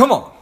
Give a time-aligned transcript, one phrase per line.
[0.00, 0.32] Come on.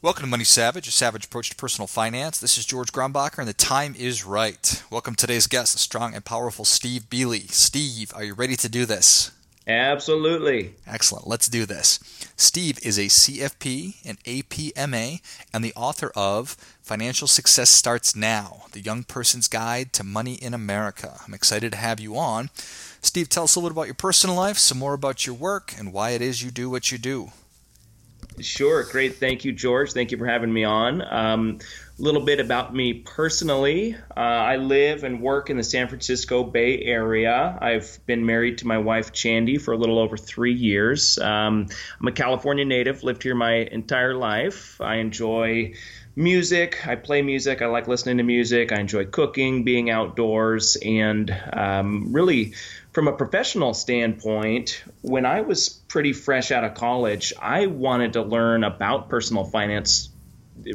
[0.00, 2.40] Welcome to Money Savage, a savage approach to personal finance.
[2.40, 4.82] This is George Grombacher, and the time is right.
[4.90, 7.50] Welcome to today's guest, the strong and powerful Steve Bealey.
[7.50, 9.30] Steve, are you ready to do this?
[9.66, 10.74] Absolutely.
[10.86, 11.26] Excellent.
[11.26, 11.98] Let's do this.
[12.36, 15.20] Steve is a CFP, an APMA,
[15.52, 20.52] and the author of Financial Success Starts Now The Young Person's Guide to Money in
[20.52, 21.18] America.
[21.26, 22.50] I'm excited to have you on.
[23.00, 25.74] Steve, tell us a little bit about your personal life, some more about your work,
[25.78, 27.32] and why it is you do what you do.
[28.40, 28.82] Sure.
[28.82, 29.16] Great.
[29.16, 29.92] Thank you, George.
[29.92, 31.02] Thank you for having me on.
[31.02, 31.58] Um,
[31.96, 33.94] a little bit about me personally.
[34.16, 37.56] Uh, I live and work in the San Francisco Bay Area.
[37.60, 41.16] I've been married to my wife, Chandy, for a little over three years.
[41.18, 41.68] Um,
[42.00, 44.80] I'm a California native, lived here my entire life.
[44.80, 45.74] I enjoy
[46.16, 46.84] music.
[46.86, 47.62] I play music.
[47.62, 48.72] I like listening to music.
[48.72, 52.54] I enjoy cooking, being outdoors, and um, really
[52.94, 58.22] from a professional standpoint, when I was pretty fresh out of college, I wanted to
[58.22, 60.10] learn about personal finance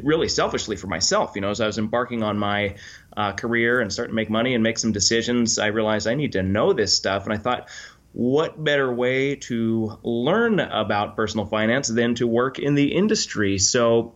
[0.02, 1.32] really selfishly for myself.
[1.34, 2.76] You know, as I was embarking on my
[3.16, 6.32] uh, career and starting to make money and make some decisions, I realized I need
[6.32, 7.24] to know this stuff.
[7.24, 7.70] And I thought,
[8.12, 13.56] what better way to learn about personal finance than to work in the industry?
[13.56, 14.14] So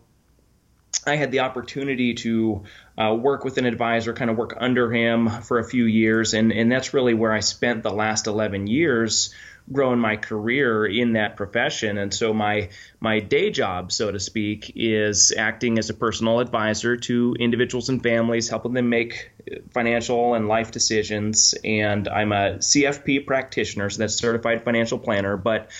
[1.07, 2.65] I had the opportunity to
[2.99, 6.53] uh, work with an advisor, kind of work under him for a few years, and
[6.53, 9.35] and that's really where I spent the last 11 years
[9.73, 11.97] growing my career in that profession.
[11.99, 12.69] And so my
[13.01, 18.03] my day job, so to speak, is acting as a personal advisor to individuals and
[18.03, 19.31] families, helping them make
[19.73, 21.55] financial and life decisions.
[21.65, 25.71] And I'm a CFP practitioner, so that's certified financial planner, but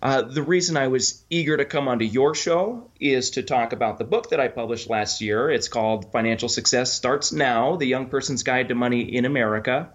[0.00, 3.98] uh, the reason I was eager to come onto your show is to talk about
[3.98, 5.50] the book that I published last year.
[5.50, 9.90] It's called Financial Success Starts Now The Young Person's Guide to Money in America.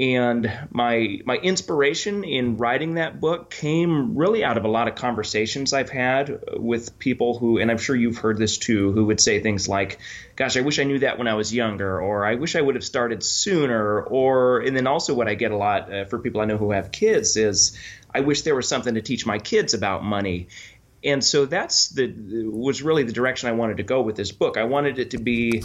[0.00, 4.94] And my my inspiration in writing that book came really out of a lot of
[4.94, 9.20] conversations I've had with people who, and I'm sure you've heard this too, who would
[9.20, 9.98] say things like,
[10.36, 12.76] "Gosh, I wish I knew that when I was younger," or "I wish I would
[12.76, 16.40] have started sooner," or and then also what I get a lot uh, for people
[16.40, 17.78] I know who have kids is,
[18.14, 20.48] "I wish there was something to teach my kids about money."
[21.02, 22.12] and so that's the
[22.46, 24.56] was really the direction I wanted to go with this book.
[24.58, 25.62] I wanted it to be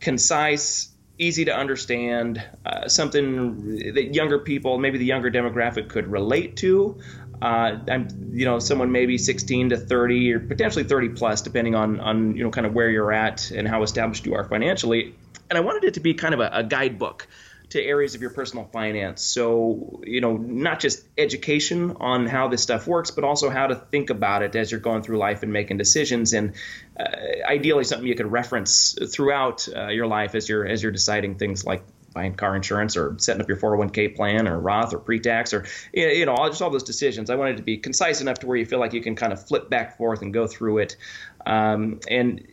[0.00, 6.56] concise, easy to understand, uh, something that younger people, maybe the younger demographic, could relate
[6.56, 6.98] to.
[7.40, 12.00] Uh, I'm, you know, someone maybe 16 to 30 or potentially 30 plus, depending on
[12.00, 15.14] on you know kind of where you're at and how established you are financially.
[15.50, 17.28] And I wanted it to be kind of a, a guidebook
[17.70, 19.22] to areas of your personal finance.
[19.22, 23.74] So, you know, not just education on how this stuff works, but also how to
[23.74, 26.32] think about it as you're going through life and making decisions.
[26.32, 26.54] And
[26.98, 27.04] uh,
[27.46, 31.64] ideally, something you could reference throughout uh, your life as you're as you're deciding things
[31.64, 31.82] like
[32.14, 36.24] buying car insurance or setting up your 401k plan or Roth or pre-tax or you
[36.24, 37.28] know just all those decisions.
[37.28, 39.46] I wanted to be concise enough to where you feel like you can kind of
[39.46, 40.96] flip back forth and go through it.
[41.44, 42.46] Um, and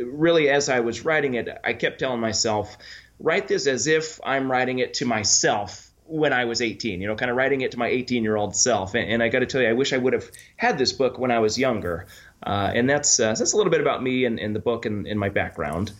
[0.00, 2.76] really, as I was writing it, I kept telling myself
[3.18, 7.16] write this as if I'm writing it to myself when I was 18, you know,
[7.16, 8.94] kind of writing it to my 18 year old self.
[8.94, 11.18] And, and I got to tell you, I wish I would have had this book
[11.18, 12.06] when I was younger.
[12.42, 15.06] Uh, and that's uh, that's a little bit about me and, and the book and,
[15.06, 15.92] and, my background.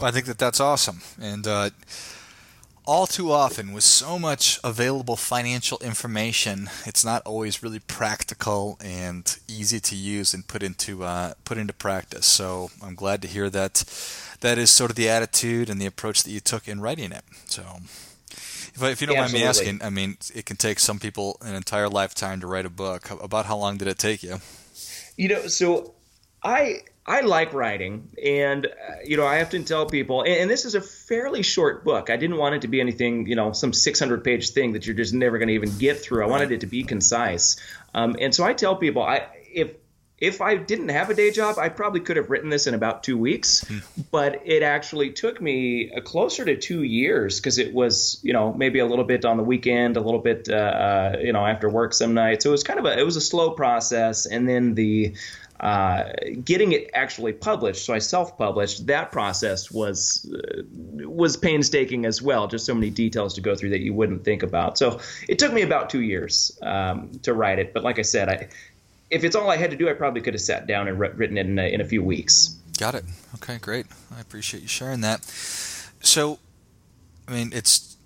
[0.00, 1.00] I think that that's awesome.
[1.20, 1.70] And uh,
[2.90, 9.38] all too often, with so much available financial information, it's not always really practical and
[9.46, 12.26] easy to use and put into uh, put into practice.
[12.26, 13.84] So I'm glad to hear that
[14.40, 17.22] that is sort of the attitude and the approach that you took in writing it.
[17.44, 17.62] So,
[18.74, 21.54] if, if you don't mind me asking, I mean, it can take some people an
[21.54, 23.08] entire lifetime to write a book.
[23.22, 24.40] About how long did it take you?
[25.16, 25.94] You know, so
[26.42, 28.70] I I like writing, and uh,
[29.04, 32.10] you know, I often tell people, and, and, this is a fairly short book.
[32.10, 34.96] I didn't want it to be anything, you know, some 600 page thing that you're
[34.96, 36.22] just never going to even get through.
[36.22, 37.56] I wanted it to be concise,
[37.94, 39.72] um, and so I tell people, I if
[40.20, 43.02] if I didn't have a day job, I probably could have written this in about
[43.02, 43.66] two weeks.
[43.66, 43.78] Hmm.
[44.10, 48.52] But it actually took me uh, closer to two years because it was, you know,
[48.52, 51.70] maybe a little bit on the weekend, a little bit, uh, uh, you know, after
[51.70, 52.44] work some nights.
[52.44, 54.26] So it was kind of a, it was a slow process.
[54.26, 55.14] And then the,
[55.60, 56.04] uh,
[56.42, 58.86] getting it actually published, so I self-published.
[58.86, 60.62] That process was uh,
[61.06, 62.48] was painstaking as well.
[62.48, 64.78] Just so many details to go through that you wouldn't think about.
[64.78, 67.74] So it took me about two years um, to write it.
[67.74, 68.48] But like I said, I
[69.10, 71.36] if it's all I had to do, I probably could have sat down and written
[71.36, 72.56] it in a, in a few weeks.
[72.78, 73.04] Got it.
[73.34, 73.86] Okay, great.
[74.16, 75.24] I appreciate you sharing that.
[76.00, 76.38] So,
[77.28, 77.96] I mean, it's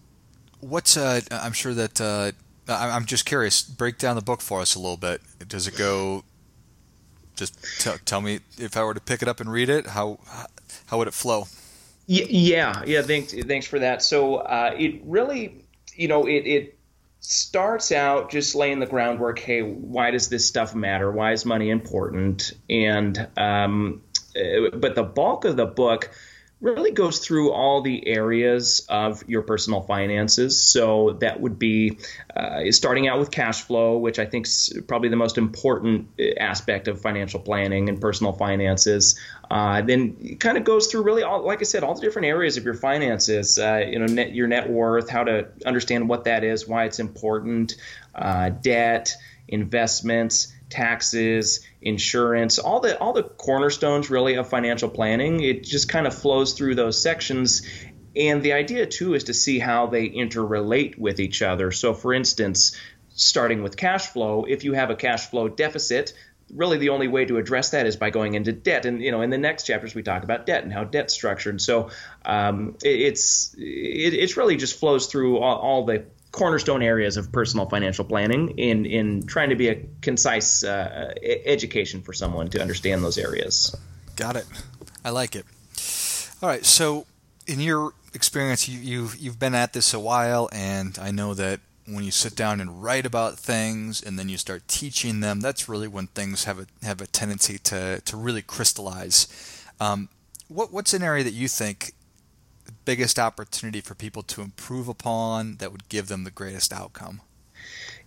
[0.59, 2.33] what's uh, I'm sure that uh,
[2.67, 3.63] I'm just curious.
[3.63, 5.21] Break down the book for us a little bit.
[5.47, 6.25] Does it go?
[7.37, 10.19] Just t- tell me if I were to pick it up and read it, how
[10.87, 11.47] how would it flow?
[12.07, 13.03] Yeah, yeah.
[13.03, 14.03] Thanks, thanks for that.
[14.03, 15.65] So uh, it really,
[15.95, 16.79] you know, it, it
[17.21, 19.39] starts out just laying the groundwork.
[19.39, 21.11] Hey, why does this stuff matter?
[21.11, 22.53] Why is money important?
[22.69, 24.03] And um,
[24.37, 26.11] uh, but the bulk of the book
[26.61, 30.63] really goes through all the areas of your personal finances.
[30.63, 31.99] So that would be
[32.35, 36.25] uh, starting out with cash flow, which I think is probably the most important uh,
[36.39, 39.19] aspect of financial planning and personal finances.
[39.51, 42.27] Uh, then it kind of goes through really all, like I said, all the different
[42.27, 43.59] areas of your finances.
[43.59, 46.99] Uh, you know, net, your net worth, how to understand what that is, why it's
[46.99, 47.75] important,
[48.15, 49.15] uh, debt,
[49.49, 55.41] investments taxes, insurance, all the all the cornerstones really of financial planning.
[55.41, 57.63] It just kind of flows through those sections.
[58.17, 61.71] And the idea too is to see how they interrelate with each other.
[61.71, 62.77] So for instance,
[63.15, 66.13] starting with cash flow, if you have a cash flow deficit,
[66.53, 68.85] really the only way to address that is by going into debt.
[68.87, 71.61] And you know, in the next chapters we talk about debt and how debt's structured.
[71.61, 71.91] So
[72.25, 77.31] um, it, it's it, it's really just flows through all, all, the cornerstone areas of
[77.31, 82.61] personal financial planning in in trying to be a concise uh, education for someone to
[82.61, 83.75] understand those areas.
[84.17, 84.47] Got it.
[85.05, 85.45] I like it.
[86.43, 86.65] All right.
[86.65, 87.07] So,
[87.47, 91.61] in your experience, you, you've you've been at this a while, and I know that
[91.87, 95.69] when you sit down and write about things, and then you start teaching them, that's
[95.69, 99.29] really when things have a have a tendency to to really crystallize.
[99.79, 100.09] Um,
[100.49, 101.93] what what's an area that you think
[102.85, 107.21] biggest opportunity for people to improve upon that would give them the greatest outcome?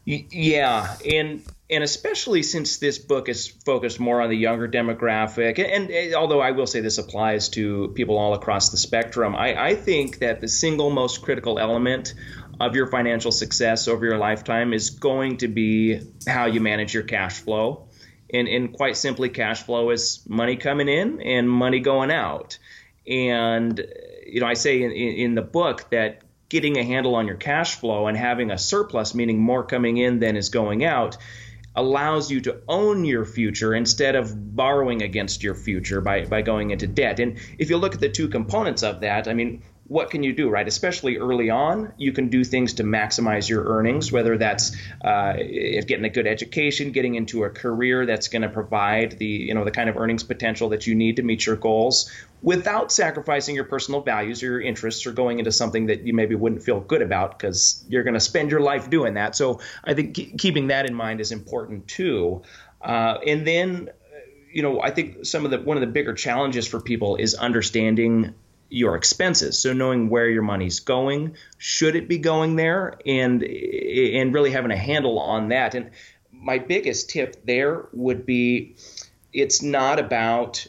[0.06, 5.92] Yeah, and and especially since this book is focused more on the younger demographic, and,
[5.92, 9.76] and although I will say this applies to people all across the spectrum, I, I
[9.76, 12.14] think that the single most critical element
[12.60, 17.04] of your financial success over your lifetime is going to be how you manage your
[17.04, 17.88] cash flow.
[18.34, 22.58] And, and quite simply, cash flow is money coming in and money going out.
[23.06, 23.86] And
[24.28, 27.76] you know, I say in, in the book that getting a handle on your cash
[27.76, 31.18] flow and having a surplus, meaning more coming in than is going out,
[31.76, 36.72] allows you to own your future instead of borrowing against your future by, by going
[36.72, 37.20] into debt.
[37.20, 40.34] And if you look at the two components of that, I mean, what can you
[40.34, 40.68] do, right?
[40.68, 46.04] Especially early on, you can do things to maximize your earnings, whether that's uh, getting
[46.04, 49.72] a good education, getting into a career that's going to provide the you know the
[49.72, 52.12] kind of earnings potential that you need to meet your goals,
[52.42, 56.36] without sacrificing your personal values or your interests or going into something that you maybe
[56.36, 59.36] wouldn't feel good about because you're going to spend your life doing that.
[59.36, 62.42] So I think keeping that in mind is important too.
[62.82, 63.90] Uh, and then
[64.52, 67.36] you know, I think some of the one of the bigger challenges for people is
[67.36, 68.34] understanding
[68.70, 69.60] your expenses.
[69.60, 74.72] So knowing where your money's going, should it be going there, and and really having
[74.72, 75.76] a handle on that.
[75.76, 75.92] And
[76.32, 78.76] my biggest tip there would be,
[79.34, 80.68] it's not about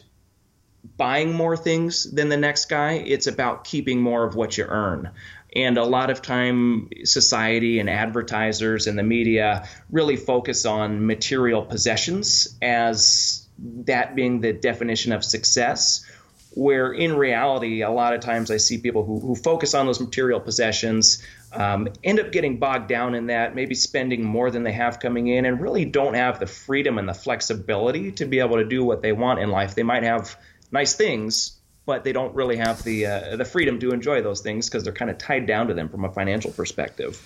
[0.97, 2.93] buying more things than the next guy.
[2.93, 5.11] It's about keeping more of what you earn.
[5.55, 11.63] And a lot of time, society and advertisers and the media really focus on material
[11.63, 13.47] possessions as
[13.85, 16.05] that being the definition of success
[16.51, 19.99] where in reality, a lot of times I see people who, who focus on those
[19.99, 24.71] material possessions um, end up getting bogged down in that, maybe spending more than they
[24.71, 28.57] have coming in, and really don't have the freedom and the flexibility to be able
[28.57, 29.75] to do what they want in life.
[29.75, 30.35] They might have
[30.71, 34.69] nice things, but they don't really have the uh, the freedom to enjoy those things
[34.69, 37.19] because they're kind of tied down to them from a financial perspective.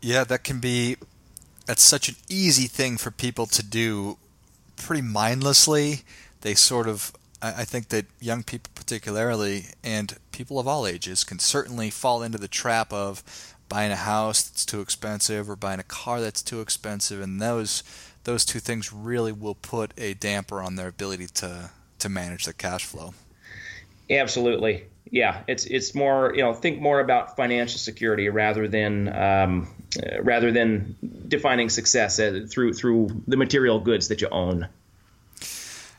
[0.00, 0.96] Yeah, that can be.
[1.66, 4.18] That's such an easy thing for people to do,
[4.76, 6.02] pretty mindlessly.
[6.42, 7.12] They sort of
[7.44, 12.38] I think that young people, particularly, and people of all ages, can certainly fall into
[12.38, 13.22] the trap of
[13.68, 17.82] buying a house that's too expensive or buying a car that's too expensive, and those
[18.24, 22.54] those two things really will put a damper on their ability to to manage their
[22.54, 23.14] cash flow.
[24.10, 25.42] Absolutely, yeah.
[25.46, 29.68] It's it's more you know think more about financial security rather than um,
[30.20, 30.96] rather than
[31.28, 34.68] defining success through through the material goods that you own.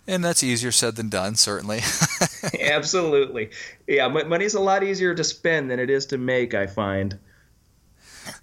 [0.08, 1.82] And that's easier said than done, certainly.
[2.62, 3.50] Absolutely.
[3.88, 7.18] Yeah, money's a lot easier to spend than it is to make, I find.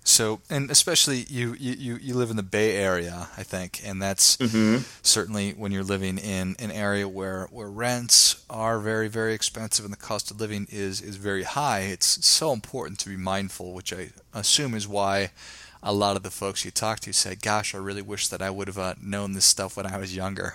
[0.04, 4.36] So, and especially you, you, you live in the Bay Area, I think, and that's
[4.36, 4.84] mm-hmm.
[5.02, 9.92] certainly when you're living in an area where, where rents are very, very expensive and
[9.92, 11.80] the cost of living is, is very high.
[11.80, 15.30] It's so important to be mindful, which I assume is why
[15.82, 18.50] a lot of the folks you talk to say, Gosh, I really wish that I
[18.50, 20.54] would have uh, known this stuff when I was younger.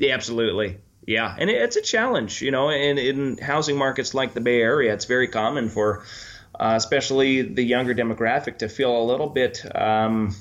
[0.00, 0.78] Yeah, absolutely.
[1.06, 4.92] Yeah, and it's a challenge, you know, in, in housing markets like the Bay Area,
[4.92, 6.04] it's very common for,
[6.58, 10.34] uh, especially the younger demographic, to feel a little bit, um,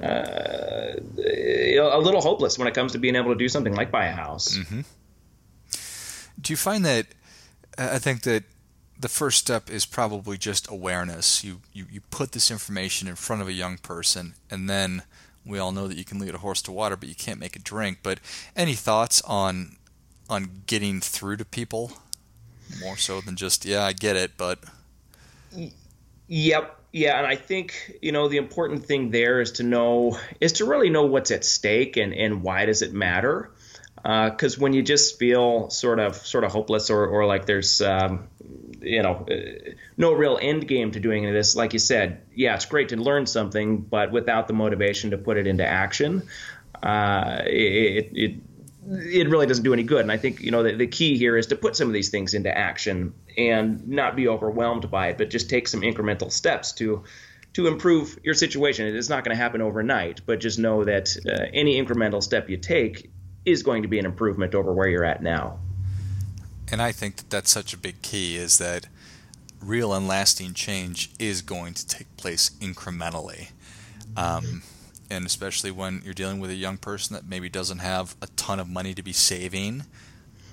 [0.00, 4.06] uh, a little hopeless when it comes to being able to do something like buy
[4.06, 4.56] a house.
[4.56, 4.80] Mm-hmm.
[6.40, 7.06] Do you find that?
[7.78, 8.44] I think that
[8.98, 11.42] the first step is probably just awareness.
[11.42, 15.02] You, you you put this information in front of a young person, and then
[15.46, 17.56] we all know that you can lead a horse to water, but you can't make
[17.56, 17.98] it drink.
[18.02, 18.18] But
[18.54, 19.76] any thoughts on
[20.28, 21.92] on getting through to people
[22.80, 24.58] more so than just yeah, I get it, but
[26.28, 26.72] Yep.
[26.92, 30.64] Yeah, and I think you know the important thing there is to know is to
[30.64, 33.50] really know what's at stake and and why does it matter
[34.06, 37.80] because uh, when you just feel sort of sort of hopeless or, or like there's
[37.80, 38.28] um,
[38.80, 42.66] you know uh, no real end game to doing this like you said yeah it's
[42.66, 46.22] great to learn something but without the motivation to put it into action
[46.82, 48.34] uh, it, it
[48.88, 51.36] it really doesn't do any good and i think you know the, the key here
[51.36, 55.18] is to put some of these things into action and not be overwhelmed by it
[55.18, 57.02] but just take some incremental steps to
[57.56, 58.94] to improve your situation.
[58.94, 62.58] It's not going to happen overnight, but just know that uh, any incremental step you
[62.58, 63.10] take
[63.46, 65.58] is going to be an improvement over where you're at now.
[66.70, 68.88] And I think that that's such a big key is that
[69.60, 73.50] real and lasting change is going to take place incrementally.
[74.16, 74.62] Um,
[75.10, 78.58] and especially when you're dealing with a young person that maybe doesn't have a ton
[78.58, 79.84] of money to be saving,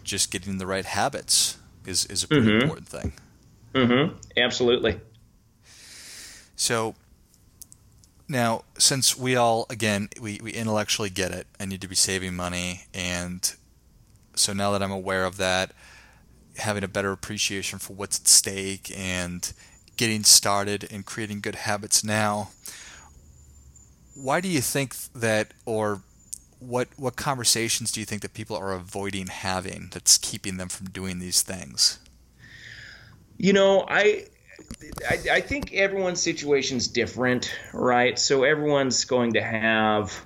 [0.03, 2.62] just getting the right habits is, is a pretty mm-hmm.
[2.62, 3.13] important thing.
[3.74, 4.15] Mm-hmm.
[4.38, 5.00] Absolutely.
[6.55, 6.95] So
[8.27, 12.36] now, since we all, again, we, we intellectually get it, I need to be saving
[12.36, 12.83] money.
[12.93, 13.53] And
[14.36, 15.72] so now that I'm aware of that,
[16.57, 19.53] having a better appreciation for what's at stake and
[19.98, 22.50] getting started and creating good habits now,
[24.15, 26.01] why do you think that, or
[26.60, 30.89] what, what conversations do you think that people are avoiding having that's keeping them from
[30.89, 32.00] doing these things?
[33.38, 34.27] You know, I
[35.10, 38.17] I, I think everyone's situation is different, right?
[38.17, 40.25] So everyone's going to have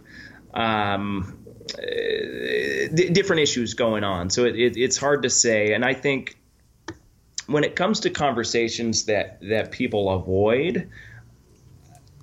[0.53, 1.36] um,
[1.73, 4.29] Uh, d- different issues going on.
[4.29, 5.73] So it, it, it's hard to say.
[5.73, 6.37] And I think
[7.47, 10.89] when it comes to conversations that that people avoid,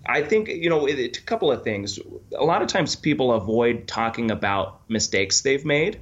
[0.06, 1.98] I think you know it, a couple of things.
[2.36, 6.00] A lot of times people avoid talking about mistakes they've made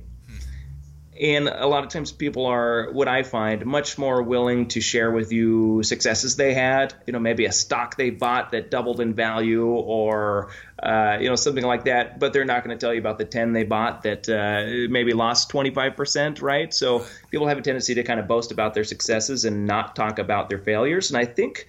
[1.20, 5.10] and a lot of times people are what i find much more willing to share
[5.10, 9.14] with you successes they had you know maybe a stock they bought that doubled in
[9.14, 10.50] value or
[10.82, 12.18] uh, you know something like that.
[12.18, 15.12] But they're not going to tell you about the 10 they bought that uh, maybe
[15.12, 16.74] lost 25% right?
[16.74, 20.18] So people have a tendency to kind of boast about their successes and not talk
[20.18, 21.10] about their failures.
[21.10, 21.66] And i think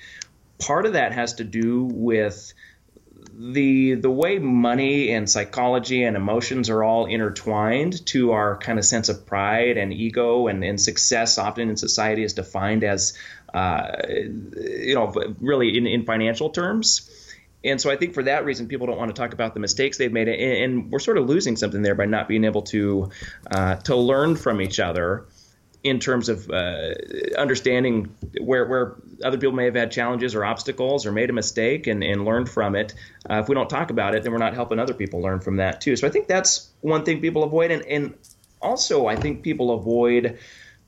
[0.60, 2.54] part of that has to do with
[3.36, 8.86] the the way money and psychology and emotions are all intertwined to our kind of
[8.86, 13.18] sense of pride and ego and, and success often in society is defined as
[13.54, 17.10] uh, you know really in, in financial terms.
[17.66, 19.98] And so I think for that reason, people don't want to talk about the mistakes
[19.98, 23.10] they've made, and, we're sort of losing something there by not being able to
[23.50, 25.25] uh, to learn from each other
[25.84, 26.94] in terms of uh,
[27.38, 31.88] understanding where where other people may have had challenges or obstacles or made a mistake
[31.88, 32.94] and, and learned from it.
[33.30, 35.58] Uh, if we don't talk about it, then we're not helping other people learn from
[35.58, 35.96] that too.
[35.96, 38.13] So I think that's one thing people avoid, and, and
[38.62, 40.40] also I think people avoid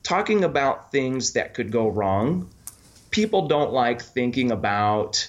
[0.02, 2.48] talking about things that could go wrong.
[3.10, 5.28] People don't like thinking about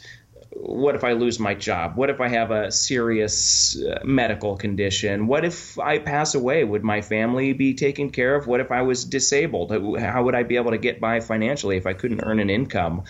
[0.59, 1.97] what if I lose my job?
[1.97, 5.27] What if I have a serious uh, medical condition?
[5.27, 6.63] What if I pass away?
[6.63, 8.47] Would my family be taken care of?
[8.47, 9.71] What if I was disabled?
[9.99, 13.03] How would I be able to get by financially if I couldn't earn an income?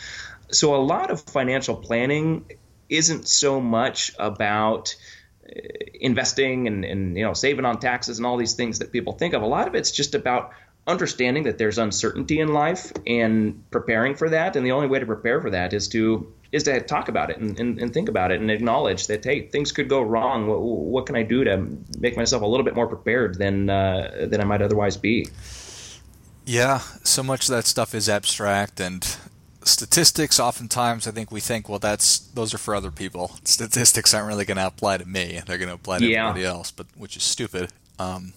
[0.52, 2.46] So, a lot of financial planning
[2.90, 4.96] isn't so much about
[5.46, 5.60] uh,
[5.94, 9.34] investing and, and you know saving on taxes and all these things that people think
[9.34, 9.42] of.
[9.42, 10.52] A lot of it's just about
[10.88, 14.56] understanding that there's uncertainty in life and preparing for that.
[14.56, 17.38] And the only way to prepare for that is to is to talk about it
[17.38, 20.62] and, and, and, think about it and acknowledge that hey things could go wrong what,
[20.62, 21.68] what can i do to
[22.00, 25.28] make myself a little bit more prepared than uh, than i might otherwise be
[26.46, 29.18] yeah so much of that stuff is abstract and
[29.64, 34.28] statistics oftentimes i think we think well that's those are for other people statistics aren't
[34.28, 36.30] really going to apply to me they're going to apply to yeah.
[36.30, 38.32] everybody else but which is stupid um,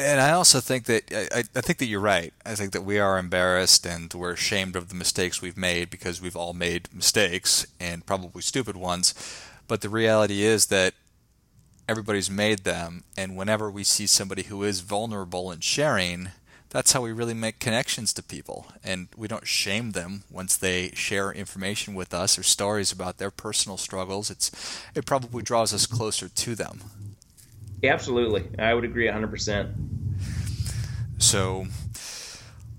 [0.00, 2.32] and I also think that I, I, think that you're right.
[2.44, 6.20] I think that we are embarrassed and we're ashamed of the mistakes we've made because
[6.20, 9.14] we've all made mistakes and probably stupid ones.
[9.68, 10.94] But the reality is that
[11.88, 16.30] everybody's made them, and whenever we see somebody who is vulnerable and sharing,
[16.70, 18.66] that's how we really make connections to people.
[18.84, 23.32] And we don't shame them once they share information with us or stories about their
[23.32, 24.30] personal struggles.
[24.30, 24.50] It's
[24.94, 27.09] it probably draws us closer to them.
[27.82, 29.72] Absolutely, I would agree 100%.
[31.18, 31.66] So,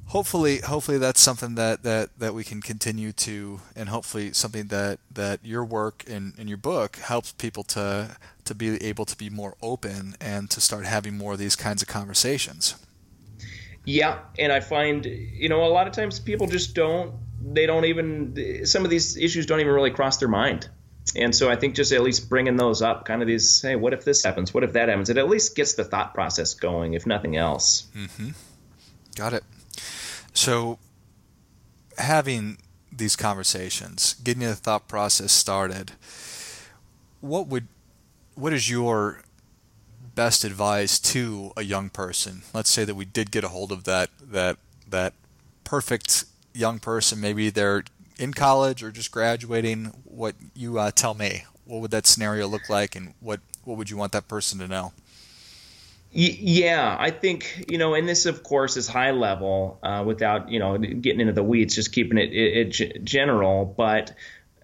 [0.07, 4.99] hopefully, hopefully that's something that, that, that we can continue to, and hopefully something that,
[5.11, 9.29] that your work and, and your book helps people to to be able to be
[9.29, 12.75] more open and to start having more of these kinds of conversations.
[13.85, 17.85] Yeah, and I find you know a lot of times people just don't they don't
[17.85, 20.69] even some of these issues don't even really cross their mind.
[21.15, 23.93] And so I think just at least bringing those up, kind of these, hey, what
[23.93, 24.53] if this happens?
[24.53, 25.09] What if that happens?
[25.09, 27.87] It at least gets the thought process going, if nothing else.
[27.95, 28.29] Mm-hmm.
[29.15, 29.43] Got it.
[30.33, 30.79] So
[31.97, 32.57] having
[32.91, 35.93] these conversations, getting the thought process started,
[37.19, 37.67] what would
[38.35, 39.21] what is your
[40.15, 42.41] best advice to a young person?
[42.53, 44.57] Let's say that we did get a hold of that that
[44.89, 45.13] that
[45.63, 47.21] perfect young person.
[47.21, 47.83] Maybe they're
[48.21, 49.85] in college or just graduating.
[50.05, 51.45] What you uh, tell me?
[51.65, 54.67] What would that scenario look like, and what what would you want that person to
[54.67, 54.93] know?
[56.13, 60.59] Yeah, I think you know, and this of course is high level uh, without you
[60.59, 63.65] know getting into the weeds, just keeping it, it, it general.
[63.65, 64.13] But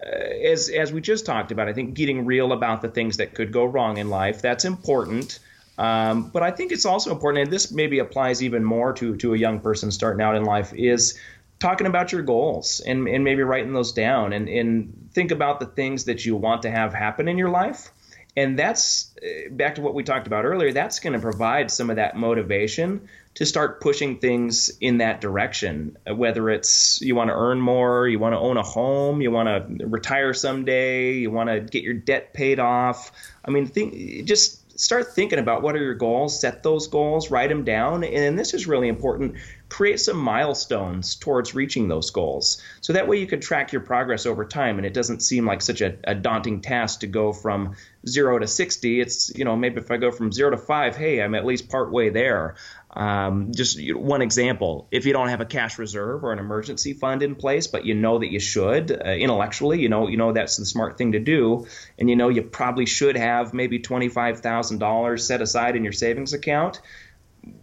[0.04, 3.34] uh, as as we just talked about, I think getting real about the things that
[3.34, 5.38] could go wrong in life that's important.
[5.78, 9.32] Um, but I think it's also important, and this maybe applies even more to to
[9.32, 11.18] a young person starting out in life, is
[11.58, 15.66] talking about your goals and, and maybe writing those down and, and think about the
[15.66, 17.90] things that you want to have happen in your life.
[18.36, 21.90] And that's uh, back to what we talked about earlier that's going to provide some
[21.90, 25.96] of that motivation to start pushing things in that direction.
[26.06, 29.48] Whether it's you want to earn more you want to own a home you want
[29.48, 33.10] to retire someday you want to get your debt paid off.
[33.44, 37.48] I mean think just start thinking about what are your goals, set those goals, write
[37.48, 39.34] them down, and this is really important.
[39.68, 42.62] Create some milestones towards reaching those goals.
[42.80, 45.62] So that way you can track your progress over time and it doesn't seem like
[45.62, 49.00] such a, a daunting task to go from zero to 60.
[49.00, 51.68] It's, you know, maybe if I go from zero to five, hey, I'm at least
[51.68, 52.56] part way there.
[52.90, 57.22] Um, just one example: if you don't have a cash reserve or an emergency fund
[57.22, 60.56] in place, but you know that you should uh, intellectually, you know you know that's
[60.56, 61.66] the smart thing to do,
[61.98, 65.84] and you know you probably should have maybe twenty five thousand dollars set aside in
[65.84, 66.80] your savings account.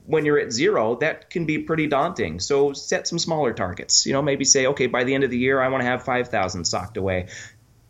[0.05, 2.39] When you're at zero, that can be pretty daunting.
[2.39, 4.05] So set some smaller targets.
[4.05, 6.03] You know, maybe say, okay, by the end of the year, I want to have
[6.03, 7.27] five thousand socked away.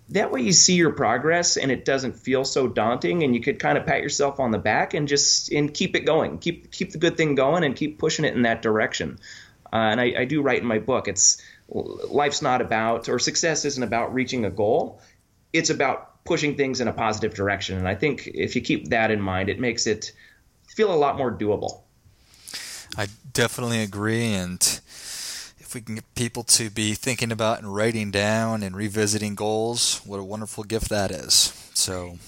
[0.10, 3.58] That way you see your progress and it doesn't feel so daunting and you could
[3.58, 6.38] kind of pat yourself on the back and just and keep it going.
[6.38, 9.18] Keep keep the good thing going and keep pushing it in that direction.
[9.74, 13.66] Uh, and I, I do write in my book it's life's not about or success
[13.66, 15.02] isn't about reaching a goal.
[15.52, 17.78] It's about pushing things in a positive direction.
[17.78, 20.12] And i think if you keep that in mind it makes it
[20.68, 21.84] feel a lot more doable
[22.98, 24.80] i definitely agree and
[25.66, 30.00] if we can get people to be thinking about and writing down and revisiting goals,
[30.06, 31.54] what a wonderful gift that is.
[31.74, 32.20] So,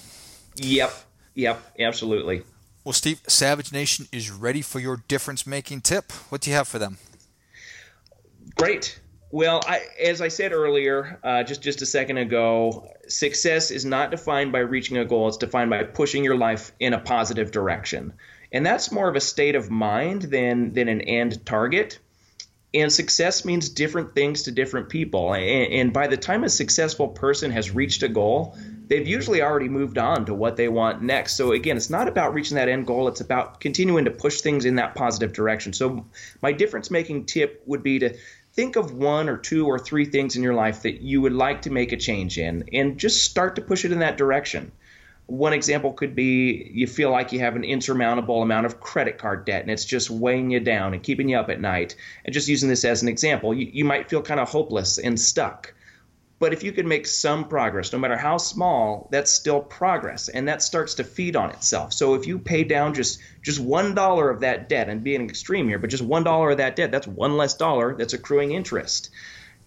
[0.55, 0.91] yep,
[1.35, 2.41] yep, absolutely.
[2.83, 6.11] Well, Steve, Savage Nation is ready for your difference making tip.
[6.29, 6.97] What do you have for them?
[8.55, 8.99] Great.
[9.29, 14.09] Well, I, as I said earlier, uh, just just a second ago, success is not
[14.09, 18.13] defined by reaching a goal; it's defined by pushing your life in a positive direction,
[18.51, 21.99] and that's more of a state of mind than than an end target
[22.73, 25.33] and success means different things to different people.
[25.33, 28.57] And, and, by the time a successful person has reached a goal,
[28.87, 31.35] they've usually already moved on to what they want next.
[31.35, 34.65] So, again, it's not about reaching that end goal, it's about continuing to push things
[34.65, 35.73] in that positive direction.
[35.73, 36.05] So,
[36.41, 38.17] my difference making tip would be to
[38.53, 41.61] think of one or two or three things in your life that you would like
[41.63, 44.71] to make a change in and just start to push it in that direction.
[45.27, 49.45] One example could be you feel like you have an insurmountable amount of credit card
[49.45, 51.95] debt and it's just weighing you down and keeping you up at night.
[52.25, 55.19] And just using this as an example, you, you might feel kind of hopeless and
[55.19, 55.73] stuck.
[56.39, 60.47] But if you can make some progress, no matter how small, that's still progress, and
[60.47, 61.93] that starts to feed on itself.
[61.93, 65.67] So if you pay down just just one dollar of that debt, and being extreme
[65.67, 69.09] here, but just one dollar of that debt, that's one less dollar that's accruing interest,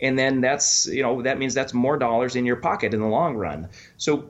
[0.01, 3.09] and then that's you know that means that's more dollars in your pocket in the
[3.09, 3.69] long run.
[3.97, 4.29] So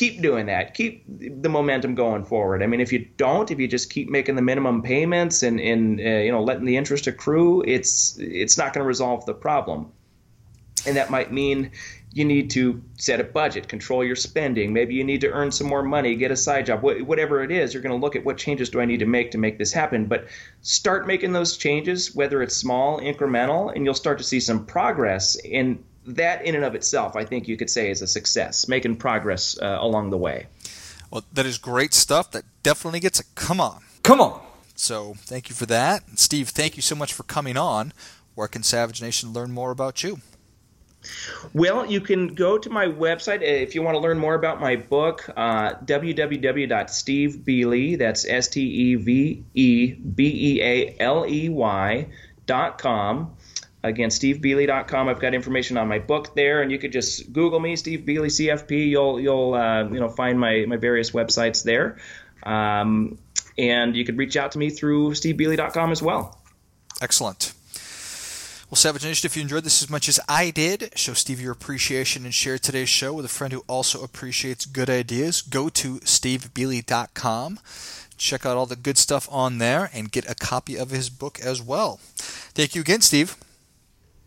[0.00, 0.72] keep doing that.
[0.72, 1.04] Keep
[1.42, 2.62] the momentum going forward.
[2.62, 6.00] I mean, if you don't, if you just keep making the minimum payments and, and
[6.00, 9.92] uh, you know letting the interest accrue, it's it's not going to resolve the problem.
[10.86, 11.72] And that might mean
[12.14, 14.72] you need to set a budget, control your spending.
[14.72, 17.74] Maybe you need to earn some more money, get a side job, whatever it is.
[17.74, 19.74] You're going to look at what changes do I need to make to make this
[19.74, 20.06] happen.
[20.06, 20.28] But
[20.62, 25.36] start making those changes, whether it's small, incremental, and you'll start to see some progress.
[25.44, 25.84] And
[26.16, 29.58] that in and of itself, I think you could say is a success, making progress
[29.60, 30.46] uh, along the way.
[31.10, 32.30] Well, that is great stuff.
[32.30, 33.82] That definitely gets a come on.
[34.02, 34.40] Come on.
[34.74, 36.06] So thank you for that.
[36.08, 37.92] And Steve, thank you so much for coming on.
[38.34, 40.20] Where can Savage Nation learn more about you?
[41.54, 44.60] Well, you can go to my website uh, if you want to learn more about
[44.60, 51.48] my book, uh, www.stevebealey, that's S T E V E B E A L E
[51.48, 52.06] Y
[52.46, 53.34] dot com.
[53.82, 55.08] Again, stevebealey.com.
[55.08, 58.26] I've got information on my book there, and you could just Google me, Steve Bealey
[58.26, 58.88] CFP.
[58.88, 61.98] You'll you'll uh, you know find my my various websites there,
[62.42, 63.18] um,
[63.56, 66.38] and you could reach out to me through stevebealey.com as well.
[67.00, 67.54] Excellent.
[68.70, 71.50] Well, Savage Nation, if you enjoyed this as much as I did, show Steve your
[71.50, 75.42] appreciation and share today's show with a friend who also appreciates good ideas.
[75.42, 77.58] Go to stevebealey.com.
[78.16, 81.40] Check out all the good stuff on there and get a copy of his book
[81.40, 81.98] as well.
[82.14, 83.36] Thank you again, Steve.